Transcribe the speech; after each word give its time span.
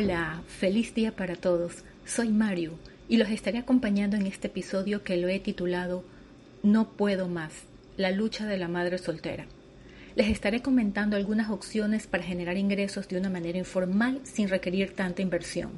Hola, 0.00 0.44
feliz 0.46 0.94
día 0.94 1.16
para 1.16 1.34
todos. 1.34 1.82
Soy 2.06 2.28
Mario 2.28 2.78
y 3.08 3.16
los 3.16 3.30
estaré 3.30 3.58
acompañando 3.58 4.16
en 4.16 4.28
este 4.28 4.46
episodio 4.46 5.02
que 5.02 5.16
lo 5.16 5.26
he 5.26 5.40
titulado 5.40 6.04
No 6.62 6.90
puedo 6.90 7.26
más, 7.26 7.50
la 7.96 8.12
lucha 8.12 8.46
de 8.46 8.58
la 8.58 8.68
madre 8.68 8.98
soltera. 8.98 9.46
Les 10.14 10.28
estaré 10.28 10.62
comentando 10.62 11.16
algunas 11.16 11.50
opciones 11.50 12.06
para 12.06 12.22
generar 12.22 12.56
ingresos 12.56 13.08
de 13.08 13.18
una 13.18 13.28
manera 13.28 13.58
informal 13.58 14.20
sin 14.22 14.48
requerir 14.48 14.94
tanta 14.94 15.20
inversión. 15.20 15.72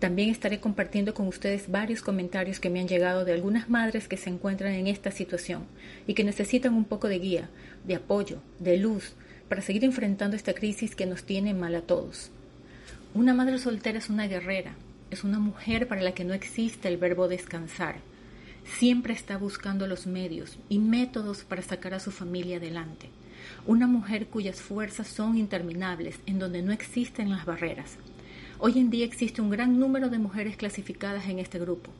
También 0.00 0.30
estaré 0.30 0.58
compartiendo 0.58 1.14
con 1.14 1.28
ustedes 1.28 1.70
varios 1.70 2.02
comentarios 2.02 2.58
que 2.58 2.68
me 2.68 2.80
han 2.80 2.88
llegado 2.88 3.24
de 3.24 3.32
algunas 3.32 3.70
madres 3.70 4.08
que 4.08 4.16
se 4.16 4.28
encuentran 4.28 4.72
en 4.72 4.88
esta 4.88 5.12
situación 5.12 5.66
y 6.08 6.14
que 6.14 6.24
necesitan 6.24 6.74
un 6.74 6.84
poco 6.84 7.06
de 7.06 7.20
guía, 7.20 7.48
de 7.86 7.94
apoyo, 7.94 8.42
de 8.58 8.76
luz, 8.76 9.12
para 9.48 9.62
seguir 9.62 9.84
enfrentando 9.84 10.34
esta 10.34 10.52
crisis 10.52 10.96
que 10.96 11.06
nos 11.06 11.22
tiene 11.22 11.54
mal 11.54 11.76
a 11.76 11.82
todos. 11.82 12.32
Una 13.14 13.34
madre 13.34 13.58
soltera 13.58 13.98
es 13.98 14.08
una 14.08 14.26
guerrera, 14.26 14.72
es 15.10 15.22
una 15.22 15.38
mujer 15.38 15.86
para 15.86 16.00
la 16.00 16.12
que 16.12 16.24
no 16.24 16.32
existe 16.32 16.88
el 16.88 16.96
verbo 16.96 17.28
descansar. 17.28 17.96
Siempre 18.64 19.12
está 19.12 19.36
buscando 19.36 19.86
los 19.86 20.06
medios 20.06 20.58
y 20.70 20.78
métodos 20.78 21.44
para 21.44 21.60
sacar 21.60 21.92
a 21.92 22.00
su 22.00 22.10
familia 22.10 22.56
adelante. 22.56 23.10
Una 23.66 23.86
mujer 23.86 24.28
cuyas 24.28 24.62
fuerzas 24.62 25.08
son 25.08 25.36
interminables, 25.36 26.20
en 26.24 26.38
donde 26.38 26.62
no 26.62 26.72
existen 26.72 27.28
las 27.28 27.44
barreras. 27.44 27.98
Hoy 28.58 28.78
en 28.78 28.88
día 28.88 29.04
existe 29.04 29.42
un 29.42 29.50
gran 29.50 29.78
número 29.78 30.08
de 30.08 30.18
mujeres 30.18 30.56
clasificadas 30.56 31.28
en 31.28 31.38
este 31.38 31.58
grupo, 31.58 31.90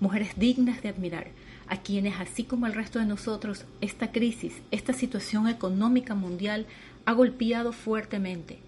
mujeres 0.00 0.38
dignas 0.38 0.82
de 0.82 0.88
admirar, 0.88 1.32
a 1.66 1.82
quienes, 1.82 2.18
así 2.18 2.44
como 2.44 2.64
al 2.64 2.72
resto 2.72 2.98
de 2.98 3.04
nosotros, 3.04 3.66
esta 3.82 4.10
crisis, 4.10 4.54
esta 4.70 4.94
situación 4.94 5.48
económica 5.48 6.14
mundial 6.14 6.64
ha 7.04 7.12
golpeado 7.12 7.72
fuertemente 7.74 8.58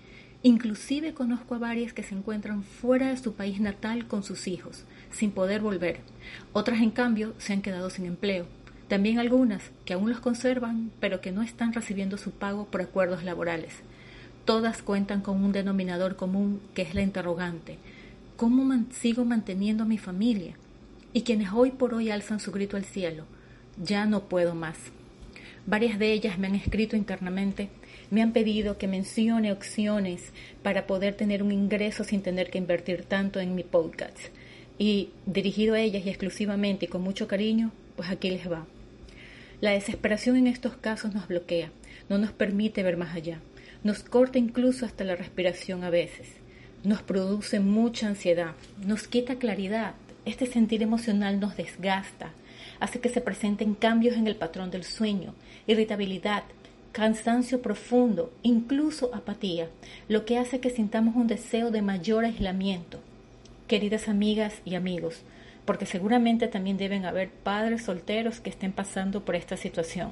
Inclusive 0.46 1.14
conozco 1.14 1.54
a 1.54 1.58
varias 1.58 1.94
que 1.94 2.02
se 2.02 2.14
encuentran 2.14 2.64
fuera 2.64 3.08
de 3.08 3.16
su 3.16 3.32
país 3.32 3.60
natal 3.60 4.06
con 4.06 4.22
sus 4.22 4.46
hijos, 4.46 4.84
sin 5.10 5.30
poder 5.30 5.62
volver. 5.62 6.00
Otras, 6.52 6.82
en 6.82 6.90
cambio, 6.90 7.32
se 7.38 7.54
han 7.54 7.62
quedado 7.62 7.88
sin 7.88 8.04
empleo. 8.04 8.44
También 8.86 9.18
algunas 9.18 9.62
que 9.86 9.94
aún 9.94 10.10
los 10.10 10.20
conservan, 10.20 10.90
pero 11.00 11.22
que 11.22 11.32
no 11.32 11.40
están 11.40 11.72
recibiendo 11.72 12.18
su 12.18 12.30
pago 12.30 12.66
por 12.66 12.82
acuerdos 12.82 13.24
laborales. 13.24 13.72
Todas 14.44 14.82
cuentan 14.82 15.22
con 15.22 15.42
un 15.42 15.52
denominador 15.52 16.16
común 16.16 16.60
que 16.74 16.82
es 16.82 16.94
la 16.94 17.00
interrogante. 17.00 17.78
¿Cómo 18.36 18.70
sigo 18.90 19.24
manteniendo 19.24 19.84
a 19.84 19.86
mi 19.86 19.96
familia? 19.96 20.56
Y 21.14 21.22
quienes 21.22 21.52
hoy 21.54 21.70
por 21.70 21.94
hoy 21.94 22.10
alzan 22.10 22.38
su 22.38 22.52
grito 22.52 22.76
al 22.76 22.84
cielo. 22.84 23.24
Ya 23.82 24.04
no 24.04 24.24
puedo 24.24 24.54
más. 24.54 24.76
Varias 25.66 25.98
de 25.98 26.12
ellas 26.12 26.38
me 26.38 26.48
han 26.48 26.54
escrito 26.54 26.96
internamente 26.96 27.70
me 28.10 28.22
han 28.22 28.32
pedido 28.32 28.78
que 28.78 28.88
mencione 28.88 29.52
opciones 29.52 30.32
para 30.62 30.86
poder 30.86 31.14
tener 31.14 31.42
un 31.42 31.52
ingreso 31.52 32.04
sin 32.04 32.22
tener 32.22 32.50
que 32.50 32.58
invertir 32.58 33.04
tanto 33.04 33.40
en 33.40 33.54
mi 33.54 33.62
podcast. 33.62 34.18
Y 34.78 35.10
dirigido 35.26 35.74
a 35.74 35.80
ellas 35.80 36.04
y 36.04 36.08
exclusivamente 36.08 36.86
y 36.86 36.88
con 36.88 37.02
mucho 37.02 37.28
cariño, 37.28 37.72
pues 37.96 38.10
aquí 38.10 38.30
les 38.30 38.50
va. 38.50 38.66
La 39.60 39.70
desesperación 39.70 40.36
en 40.36 40.46
estos 40.46 40.76
casos 40.76 41.14
nos 41.14 41.28
bloquea, 41.28 41.70
no 42.08 42.18
nos 42.18 42.32
permite 42.32 42.82
ver 42.82 42.96
más 42.96 43.14
allá, 43.14 43.38
nos 43.82 44.02
corta 44.02 44.38
incluso 44.38 44.84
hasta 44.84 45.04
la 45.04 45.16
respiración 45.16 45.84
a 45.84 45.90
veces, 45.90 46.28
nos 46.82 47.02
produce 47.02 47.60
mucha 47.60 48.08
ansiedad, 48.08 48.52
nos 48.84 49.06
quita 49.06 49.36
claridad, 49.36 49.94
este 50.24 50.46
sentir 50.46 50.82
emocional 50.82 51.38
nos 51.38 51.56
desgasta, 51.56 52.32
hace 52.80 53.00
que 53.00 53.08
se 53.08 53.20
presenten 53.20 53.74
cambios 53.74 54.16
en 54.16 54.26
el 54.26 54.36
patrón 54.36 54.70
del 54.70 54.84
sueño, 54.84 55.34
irritabilidad, 55.66 56.44
cansancio 56.94 57.60
profundo, 57.60 58.30
incluso 58.44 59.12
apatía, 59.12 59.68
lo 60.08 60.24
que 60.24 60.38
hace 60.38 60.60
que 60.60 60.70
sintamos 60.70 61.16
un 61.16 61.26
deseo 61.26 61.72
de 61.72 61.82
mayor 61.82 62.24
aislamiento. 62.24 63.00
Queridas 63.66 64.08
amigas 64.08 64.62
y 64.64 64.76
amigos, 64.76 65.22
porque 65.64 65.86
seguramente 65.86 66.46
también 66.46 66.76
deben 66.76 67.04
haber 67.04 67.30
padres 67.30 67.82
solteros 67.82 68.38
que 68.38 68.48
estén 68.48 68.70
pasando 68.70 69.24
por 69.24 69.34
esta 69.34 69.56
situación. 69.56 70.10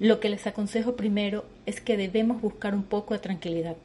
Lo 0.00 0.20
que 0.20 0.28
les 0.28 0.46
aconsejo 0.46 0.96
primero 0.96 1.46
es 1.64 1.80
que 1.80 1.96
debemos 1.96 2.42
buscar 2.42 2.74
un 2.74 2.82
poco 2.82 3.14
de 3.14 3.20
tranquilidad, 3.20 3.76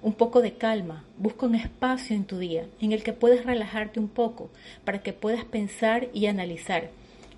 un 0.00 0.14
poco 0.14 0.40
de 0.40 0.54
calma, 0.54 1.04
busca 1.18 1.44
un 1.44 1.54
espacio 1.54 2.16
en 2.16 2.24
tu 2.24 2.38
día 2.38 2.64
en 2.80 2.92
el 2.92 3.02
que 3.02 3.12
puedas 3.12 3.44
relajarte 3.44 4.00
un 4.00 4.08
poco 4.08 4.48
para 4.86 5.02
que 5.02 5.12
puedas 5.12 5.44
pensar 5.44 6.08
y 6.14 6.28
analizar. 6.28 6.88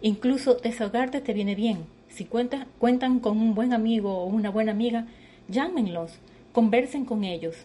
Incluso 0.02 0.54
desahogarte 0.54 1.20
te 1.20 1.32
viene 1.32 1.56
bien, 1.56 1.95
si 2.16 2.24
cuentan 2.24 3.20
con 3.20 3.36
un 3.36 3.54
buen 3.54 3.74
amigo 3.74 4.18
o 4.18 4.24
una 4.24 4.48
buena 4.48 4.72
amiga, 4.72 5.06
llámenlos, 5.48 6.12
conversen 6.52 7.04
con 7.04 7.24
ellos. 7.24 7.56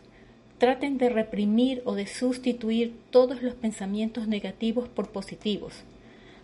Traten 0.57 0.97
de 0.97 1.07
reprimir 1.07 1.81
o 1.85 1.95
de 1.95 2.05
sustituir 2.05 2.93
todos 3.11 3.41
los 3.41 3.55
pensamientos 3.55 4.27
negativos 4.27 4.89
por 4.89 5.09
positivos. 5.09 5.83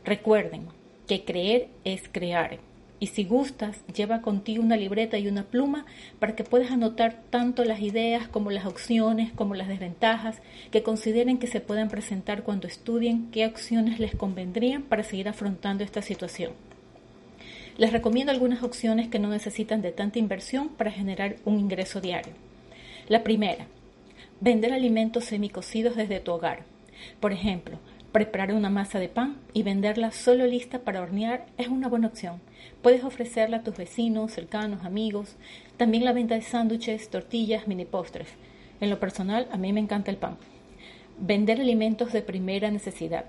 Recuerden 0.05 0.67
que 1.05 1.25
creer 1.25 1.67
es 1.83 2.03
crear. 2.09 2.59
Y 3.01 3.07
si 3.07 3.25
gustas, 3.25 3.81
lleva 3.93 4.21
contigo 4.21 4.63
una 4.63 4.77
libreta 4.77 5.19
y 5.19 5.27
una 5.27 5.43
pluma 5.43 5.85
para 6.17 6.33
que 6.33 6.45
puedas 6.45 6.71
anotar 6.71 7.21
tanto 7.29 7.65
las 7.65 7.81
ideas 7.81 8.29
como 8.29 8.51
las 8.51 8.65
opciones, 8.65 9.33
como 9.33 9.53
las 9.53 9.67
desventajas 9.67 10.41
que 10.71 10.81
consideren 10.81 11.39
que 11.39 11.47
se 11.47 11.59
puedan 11.59 11.89
presentar 11.89 12.43
cuando 12.43 12.67
estudien 12.67 13.29
qué 13.31 13.45
opciones 13.45 13.99
les 13.99 14.15
convendrían 14.15 14.83
para 14.83 15.03
seguir 15.03 15.27
afrontando 15.27 15.83
esta 15.83 16.01
situación. 16.01 16.53
Les 17.77 17.91
recomiendo 17.91 18.31
algunas 18.31 18.63
opciones 18.63 19.07
que 19.07 19.19
no 19.19 19.29
necesitan 19.29 19.83
de 19.83 19.91
tanta 19.91 20.17
inversión 20.17 20.69
para 20.69 20.91
generar 20.91 21.35
un 21.45 21.59
ingreso 21.59 22.01
diario. 22.01 22.33
La 23.07 23.23
primera, 23.23 23.67
vender 24.41 24.73
alimentos 24.73 25.25
semicocidos 25.25 25.95
desde 25.95 26.19
tu 26.19 26.31
hogar. 26.31 26.63
Por 27.19 27.33
ejemplo, 27.33 27.77
preparar 28.11 28.51
una 28.51 28.71
masa 28.71 28.97
de 28.97 29.09
pan 29.09 29.37
y 29.53 29.61
venderla 29.61 30.09
solo 30.09 30.47
lista 30.47 30.79
para 30.79 31.01
hornear 31.01 31.45
es 31.59 31.67
una 31.67 31.87
buena 31.87 32.07
opción. 32.07 32.41
Puedes 32.81 33.03
ofrecerla 33.03 33.57
a 33.57 33.63
tus 33.63 33.77
vecinos, 33.77 34.31
cercanos, 34.31 34.83
amigos. 34.83 35.35
También 35.77 36.03
la 36.03 36.13
venta 36.13 36.33
de 36.33 36.41
sándwiches, 36.41 37.09
tortillas, 37.11 37.67
mini 37.67 37.85
postres. 37.85 38.29
En 38.81 38.89
lo 38.89 38.99
personal, 38.99 39.47
a 39.51 39.57
mí 39.57 39.71
me 39.71 39.81
encanta 39.81 40.09
el 40.09 40.17
pan. 40.17 40.37
Vender 41.19 41.61
alimentos 41.61 42.11
de 42.11 42.23
primera 42.23 42.71
necesidad. 42.71 43.25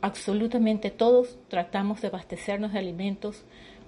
Absolutamente 0.00 0.90
todos 0.90 1.38
tratamos 1.48 2.00
de 2.00 2.08
abastecernos 2.08 2.72
de 2.72 2.78
alimentos 2.78 3.44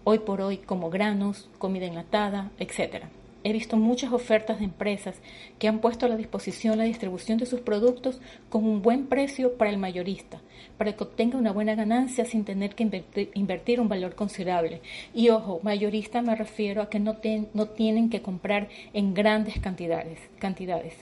hoy 0.08 0.20
por 0.20 0.40
hoy 0.40 0.56
como 0.56 0.88
granos, 0.88 1.50
comida 1.58 1.84
enlatada, 1.84 2.50
etc. 2.58 3.04
He 3.44 3.52
visto 3.52 3.76
muchas 3.76 4.10
ofertas 4.10 4.58
de 4.58 4.64
empresas 4.64 5.16
que 5.58 5.68
han 5.68 5.80
puesto 5.80 6.06
a 6.06 6.08
la 6.08 6.16
disposición 6.16 6.78
la 6.78 6.84
distribución 6.84 7.36
de 7.36 7.44
sus 7.44 7.60
productos 7.60 8.18
con 8.48 8.64
un 8.64 8.80
buen 8.80 9.06
precio 9.06 9.58
para 9.58 9.70
el 9.70 9.76
mayorista, 9.76 10.40
para 10.78 10.96
que 10.96 11.04
obtenga 11.04 11.36
una 11.36 11.52
buena 11.52 11.74
ganancia 11.74 12.24
sin 12.24 12.46
tener 12.46 12.74
que 12.74 13.04
invertir, 13.34 13.82
un 13.82 13.88
valor 13.90 14.14
considerable. 14.14 14.80
Y 15.12 15.28
ojo, 15.28 15.60
mayorista 15.62 16.22
me 16.22 16.34
refiero 16.34 16.80
a 16.80 16.88
que 16.88 17.00
no, 17.00 17.18
no 17.52 17.66
tienen 17.66 18.08
que 18.08 18.22
comprar 18.22 18.68
en 18.94 19.12
grandes 19.12 19.60
cantidades. 19.60 20.20
cantidades. 20.38 20.94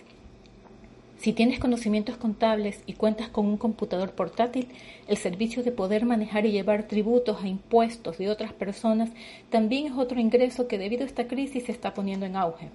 Si 1.18 1.32
tienes 1.32 1.58
conocimientos 1.58 2.16
contables 2.16 2.82
y 2.86 2.92
cuentas 2.92 3.28
con 3.28 3.46
un 3.46 3.56
computador 3.56 4.12
portátil, 4.12 4.68
el 5.08 5.16
servicio 5.16 5.62
de 5.62 5.72
poder 5.72 6.04
manejar 6.04 6.44
y 6.44 6.52
llevar 6.52 6.86
tributos 6.86 7.42
e 7.42 7.48
impuestos 7.48 8.18
de 8.18 8.28
otras 8.28 8.52
personas 8.52 9.10
también 9.50 9.86
es 9.86 9.92
otro 9.92 10.20
ingreso 10.20 10.68
que 10.68 10.78
debido 10.78 11.04
a 11.04 11.06
esta 11.06 11.26
crisis 11.26 11.64
se 11.64 11.72
está 11.72 11.94
poniendo 11.94 12.26
en 12.26 12.36
auge. 12.36 12.68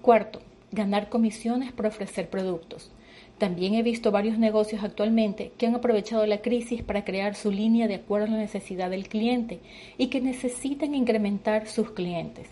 Cuarto, 0.00 0.40
ganar 0.72 1.08
comisiones 1.10 1.70
por 1.72 1.86
ofrecer 1.86 2.30
productos. 2.30 2.90
También 3.36 3.74
he 3.74 3.82
visto 3.82 4.10
varios 4.10 4.38
negocios 4.38 4.82
actualmente 4.82 5.52
que 5.58 5.66
han 5.66 5.74
aprovechado 5.76 6.26
la 6.26 6.42
crisis 6.42 6.82
para 6.82 7.04
crear 7.04 7.36
su 7.36 7.52
línea 7.52 7.86
de 7.86 7.96
acuerdo 7.96 8.26
a 8.26 8.30
la 8.30 8.36
necesidad 8.38 8.90
del 8.90 9.08
cliente 9.08 9.60
y 9.96 10.08
que 10.08 10.20
necesitan 10.20 10.94
incrementar 10.94 11.68
sus 11.68 11.90
clientes, 11.90 12.48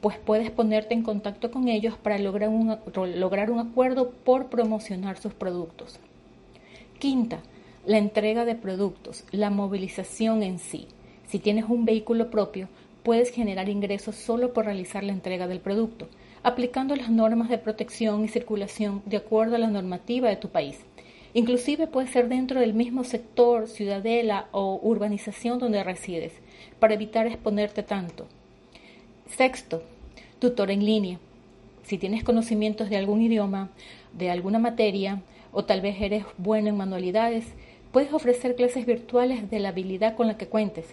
pues 0.00 0.16
puedes 0.18 0.50
ponerte 0.50 0.94
en 0.94 1.02
contacto 1.02 1.50
con 1.50 1.68
ellos 1.68 1.96
para 1.96 2.18
lograr 2.18 2.48
un, 2.48 2.76
lograr 3.16 3.50
un 3.50 3.58
acuerdo 3.58 4.10
por 4.10 4.46
promocionar 4.46 5.18
sus 5.18 5.34
productos. 5.34 5.98
Quinta, 6.98 7.40
la 7.86 7.98
entrega 7.98 8.44
de 8.44 8.54
productos, 8.54 9.24
la 9.30 9.50
movilización 9.50 10.42
en 10.42 10.58
sí. 10.58 10.86
Si 11.28 11.38
tienes 11.38 11.64
un 11.68 11.84
vehículo 11.84 12.30
propio, 12.30 12.68
puedes 13.02 13.30
generar 13.30 13.68
ingresos 13.68 14.16
solo 14.16 14.52
por 14.52 14.66
realizar 14.66 15.04
la 15.04 15.12
entrega 15.12 15.46
del 15.46 15.60
producto 15.60 16.08
aplicando 16.42 16.96
las 16.96 17.10
normas 17.10 17.48
de 17.48 17.58
protección 17.58 18.24
y 18.24 18.28
circulación 18.28 19.02
de 19.04 19.18
acuerdo 19.18 19.56
a 19.56 19.58
la 19.58 19.68
normativa 19.68 20.28
de 20.28 20.36
tu 20.36 20.48
país. 20.48 20.78
Inclusive 21.34 21.86
puede 21.86 22.08
ser 22.08 22.28
dentro 22.28 22.60
del 22.60 22.74
mismo 22.74 23.04
sector, 23.04 23.68
ciudadela 23.68 24.48
o 24.52 24.80
urbanización 24.82 25.58
donde 25.58 25.84
resides, 25.84 26.32
para 26.80 26.94
evitar 26.94 27.26
exponerte 27.26 27.82
tanto. 27.82 28.26
Sexto, 29.36 29.82
tutor 30.38 30.70
en 30.70 30.84
línea. 30.84 31.18
Si 31.84 31.98
tienes 31.98 32.24
conocimientos 32.24 32.90
de 32.90 32.96
algún 32.96 33.22
idioma, 33.22 33.70
de 34.12 34.30
alguna 34.30 34.58
materia, 34.58 35.22
o 35.52 35.64
tal 35.64 35.80
vez 35.80 36.00
eres 36.00 36.24
bueno 36.36 36.68
en 36.68 36.76
manualidades, 36.76 37.44
puedes 37.92 38.12
ofrecer 38.12 38.54
clases 38.54 38.86
virtuales 38.86 39.50
de 39.50 39.58
la 39.60 39.70
habilidad 39.70 40.14
con 40.16 40.26
la 40.26 40.36
que 40.36 40.46
cuentes. 40.46 40.86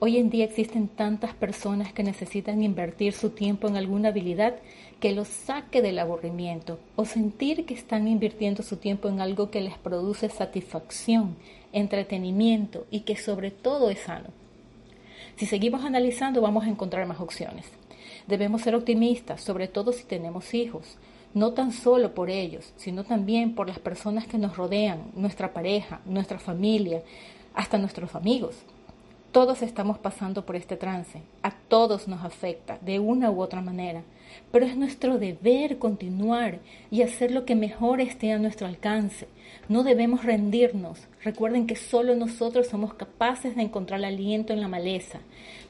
Hoy 0.00 0.16
en 0.16 0.30
día 0.30 0.44
existen 0.44 0.86
tantas 0.86 1.34
personas 1.34 1.92
que 1.92 2.04
necesitan 2.04 2.62
invertir 2.62 3.14
su 3.14 3.30
tiempo 3.30 3.66
en 3.66 3.76
alguna 3.76 4.10
habilidad 4.10 4.56
que 5.00 5.12
los 5.12 5.26
saque 5.26 5.82
del 5.82 5.98
aburrimiento 5.98 6.78
o 6.94 7.04
sentir 7.04 7.66
que 7.66 7.74
están 7.74 8.06
invirtiendo 8.06 8.62
su 8.62 8.76
tiempo 8.76 9.08
en 9.08 9.20
algo 9.20 9.50
que 9.50 9.60
les 9.60 9.76
produce 9.76 10.28
satisfacción, 10.28 11.36
entretenimiento 11.72 12.86
y 12.90 13.00
que 13.00 13.16
sobre 13.16 13.50
todo 13.50 13.90
es 13.90 14.00
sano. 14.00 14.28
Si 15.36 15.46
seguimos 15.46 15.84
analizando 15.84 16.40
vamos 16.40 16.64
a 16.64 16.68
encontrar 16.68 17.06
más 17.06 17.20
opciones. 17.20 17.77
Debemos 18.28 18.60
ser 18.60 18.74
optimistas, 18.74 19.40
sobre 19.40 19.68
todo 19.68 19.90
si 19.90 20.04
tenemos 20.04 20.52
hijos, 20.52 20.98
no 21.32 21.54
tan 21.54 21.72
solo 21.72 22.14
por 22.14 22.28
ellos, 22.28 22.74
sino 22.76 23.02
también 23.02 23.54
por 23.54 23.66
las 23.66 23.78
personas 23.78 24.26
que 24.26 24.36
nos 24.36 24.56
rodean, 24.56 25.10
nuestra 25.14 25.54
pareja, 25.54 26.00
nuestra 26.04 26.38
familia, 26.38 27.02
hasta 27.54 27.78
nuestros 27.78 28.14
amigos. 28.14 28.54
Todos 29.38 29.62
estamos 29.62 29.98
pasando 29.98 30.44
por 30.44 30.56
este 30.56 30.76
trance, 30.76 31.22
a 31.44 31.52
todos 31.52 32.08
nos 32.08 32.24
afecta 32.24 32.76
de 32.80 32.98
una 32.98 33.30
u 33.30 33.40
otra 33.40 33.60
manera, 33.60 34.02
pero 34.50 34.66
es 34.66 34.76
nuestro 34.76 35.16
deber 35.16 35.78
continuar 35.78 36.58
y 36.90 37.02
hacer 37.02 37.30
lo 37.30 37.44
que 37.44 37.54
mejor 37.54 38.00
esté 38.00 38.32
a 38.32 38.40
nuestro 38.40 38.66
alcance. 38.66 39.28
No 39.68 39.84
debemos 39.84 40.24
rendirnos. 40.24 41.06
Recuerden 41.22 41.68
que 41.68 41.76
solo 41.76 42.16
nosotros 42.16 42.66
somos 42.66 42.94
capaces 42.94 43.54
de 43.54 43.62
encontrar 43.62 44.04
aliento 44.04 44.52
en 44.52 44.60
la 44.60 44.66
maleza. 44.66 45.20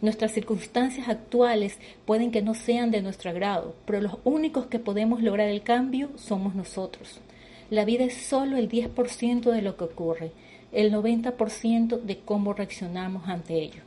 Nuestras 0.00 0.32
circunstancias 0.32 1.06
actuales 1.06 1.76
pueden 2.06 2.30
que 2.30 2.40
no 2.40 2.54
sean 2.54 2.90
de 2.90 3.02
nuestro 3.02 3.28
agrado, 3.28 3.74
pero 3.84 4.00
los 4.00 4.16
únicos 4.24 4.64
que 4.64 4.78
podemos 4.78 5.22
lograr 5.22 5.50
el 5.50 5.60
cambio 5.60 6.08
somos 6.16 6.54
nosotros. 6.54 7.20
La 7.68 7.84
vida 7.84 8.04
es 8.04 8.14
solo 8.14 8.56
el 8.56 8.70
10% 8.70 9.50
de 9.50 9.60
lo 9.60 9.76
que 9.76 9.84
ocurre 9.84 10.32
el 10.72 10.92
90% 10.92 12.00
de 12.02 12.18
cómo 12.18 12.52
reaccionamos 12.52 13.28
ante 13.28 13.54
ello. 13.54 13.82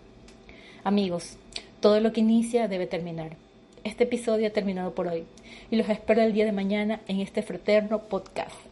Amigos, 0.84 1.38
todo 1.80 2.00
lo 2.00 2.12
que 2.12 2.22
inicia 2.22 2.68
debe 2.68 2.88
terminar. 2.88 3.36
Este 3.84 4.04
episodio 4.04 4.48
ha 4.48 4.52
terminado 4.52 4.94
por 4.94 5.08
hoy 5.08 5.24
y 5.70 5.76
los 5.76 5.90
espero 5.90 6.22
el 6.22 6.34
día 6.34 6.46
de 6.46 6.52
mañana 6.52 7.02
en 7.08 7.20
este 7.20 7.44
fraterno 7.44 8.00
podcast. 8.00 8.71